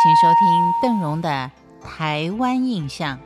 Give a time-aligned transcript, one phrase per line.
[0.00, 1.50] 请收听邓荣的
[1.84, 3.18] 《台湾印象》。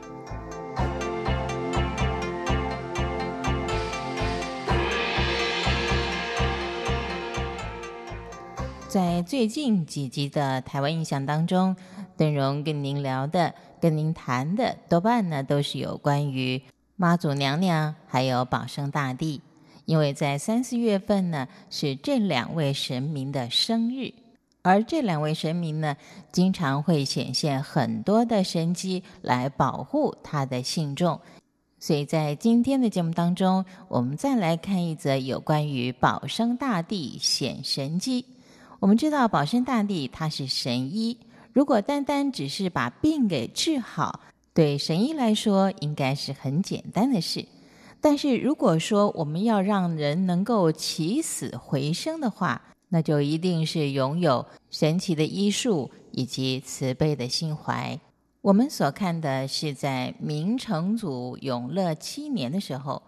[8.87, 11.75] 在最近几集的《台湾印象》当中，
[12.17, 16.59] 邓荣跟您聊的、跟您谈的，多半呢都是有关于
[16.95, 19.41] 妈祖娘娘还有保生大帝，
[19.85, 24.22] 因为在三四月份呢是这两位神明的生日。
[24.63, 25.97] 而这两位神明呢，
[26.31, 31.19] 经常会显现很多的神迹来保护他的信众。
[31.79, 38.25] 所以在今天的节目当中，我们再来看一则有关于保生大帝显神迹。
[38.79, 41.17] 我们知道保生大帝他是神医，
[41.51, 44.21] 如果单单只是把病给治好，
[44.53, 47.45] 对神医来说应该是很简单的事。
[47.99, 52.61] 但是如果说我们要让人能够起死回生的话，
[52.93, 57.99] 那就一定是拥有神奇的医术以及慈悲的心怀。
[58.41, 63.01] 我们所看的是在明成祖永乐七年的时候，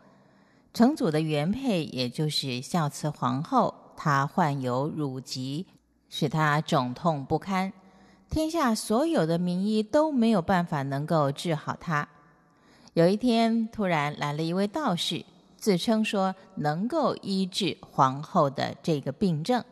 [0.73, 5.67] 成祖的原配也就是孝慈皇后，她患有乳疾，
[6.09, 7.71] 使她肿痛不堪，
[8.27, 12.09] 天下所有的名医都没有办法能够治好她。
[12.95, 15.23] 有一天，突然来了一位道士，
[15.57, 19.63] 自称说能够医治皇后的这个病症。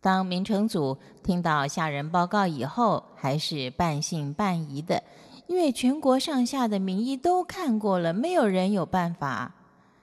[0.00, 5.02] 当明成祖听到下人报告以后，还是半信半疑的，
[5.48, 9.52] 因为全国上下的名医都看过了，没有人有办法。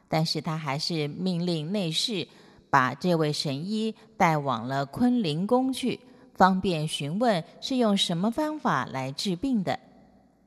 [0.07, 2.27] 但是他还是命令内侍
[2.69, 5.99] 把这位神医带往了坤陵宫去，
[6.33, 9.79] 方便询问是用什么方法来治病的。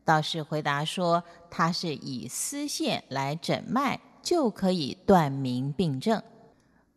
[0.04, 6.22] 道士回答说：“他是以丝线来诊脉，就可以断明病症。”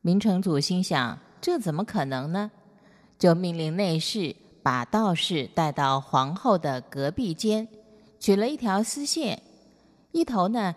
[0.01, 1.17] 明成祖心想。
[1.41, 2.51] 这怎么可能呢？
[3.17, 7.67] 就命令内侍把道士带到皇后的隔壁间，
[8.19, 9.41] 取了一条丝线，
[10.11, 10.75] 一头呢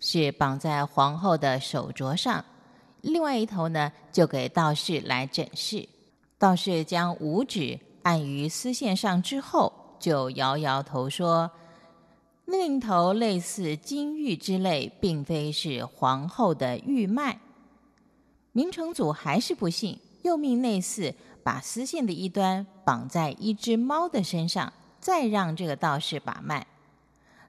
[0.00, 2.44] 是绑在皇后的手镯上，
[3.02, 5.88] 另外一头呢就给道士来诊视。
[6.38, 11.50] 道士将五指按于丝线上之后，就摇摇头说
[12.46, 17.38] ：“另一头类似金玉之类，并非是皇后的玉脉。”
[18.52, 26.66] 明成祖还是不信，又命内侍把丝线的一端绑在一只猫的身上，再让这个道士把脉。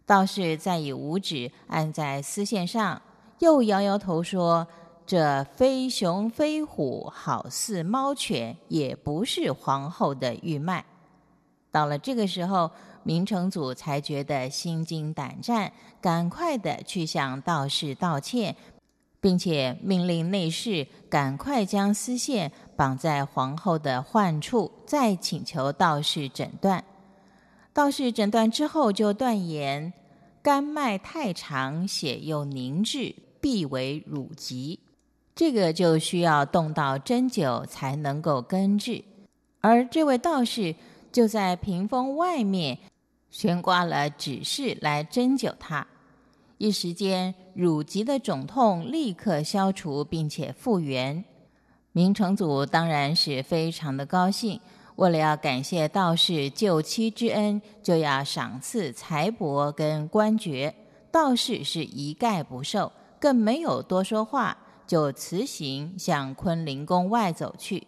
[0.06, 3.02] 道士再以五指按在丝线上，
[3.40, 4.68] 又摇摇头说
[5.08, 10.86] ：“这非熊非虎，好似猫犬，也不是皇后的玉脉。”
[11.72, 12.70] 到了这个时候，
[13.04, 18.56] 明成祖才觉得心惊胆战，赶快的去向道士道歉。
[19.22, 26.84] 并且命令内侍赶快将丝线绑在皇后的患处，再请求道士诊断。
[27.72, 29.94] 道士诊断之后，就断言
[30.42, 34.80] 肝脉太长，血又凝滞，必为乳疾。
[35.34, 39.04] 这个就需要动到针灸才能够根治。
[39.62, 40.76] 而这位道士
[41.12, 42.78] 就在屏风外面
[43.30, 45.88] 悬挂了指示来针灸他。
[46.62, 51.26] 一时间，乳疾的肿痛立刻消除，并且复原。
[51.92, 54.62] 明成祖当然是非常的高兴。
[54.98, 60.76] 为了要感谢道士救妻之恩，就要赏赐财帛跟官爵。
[61.12, 64.56] 道士是一概不受，更没有多说话，
[64.86, 67.88] 就辞行向坤陵宫外走去。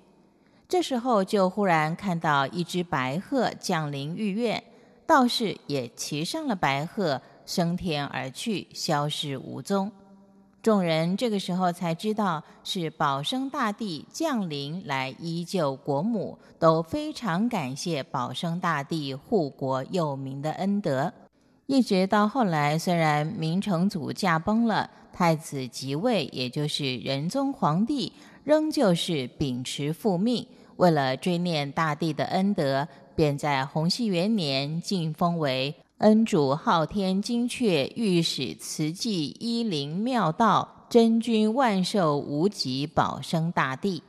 [0.68, 4.64] 这时候，就忽然看到一只白鹤降临御苑，
[5.06, 7.22] 道士也骑上了白鹤。
[7.46, 9.92] 升天而去，消失无踪。
[10.62, 21.12] 众人这个时候才知道是保生大帝降临来依救国母，都非常感谢保生大帝护国佑民的恩德。
[21.66, 28.14] 一直到后来，虽然明成祖驾崩了，太子即位，也就是仁宗皇帝，
[28.46, 35.76] 仍旧是秉持父命，为了追念大帝的恩德，便在洪熙元年晋封为。
[36.04, 44.04] 恩主昊天精阙御史慈济一灵妙道真君万寿无极保生大帝，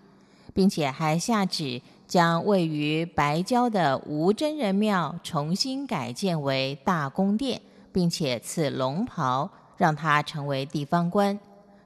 [0.53, 7.61] 并且还下旨将位于白郊的无真人庙重新改建为大宫殿，
[7.93, 11.39] 并且赐龙袍，让他成为地方官。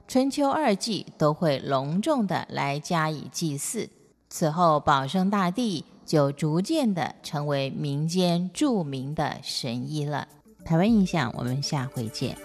[0.07, 3.87] 春秋二季都会隆重的来加以祭祀。
[4.27, 5.85] 此后，保生大帝。
[6.09, 10.27] 就逐渐的成为民间著名的神医了。
[10.65, 12.35] 台湾印象我们下回见。